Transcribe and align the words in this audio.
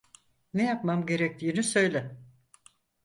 Ne 0.53 0.63
yapmam 0.63 1.05
gerektiğini 1.05 1.63
söyle. 1.63 2.17